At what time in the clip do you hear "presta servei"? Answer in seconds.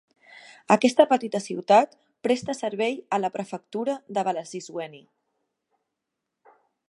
2.27-2.97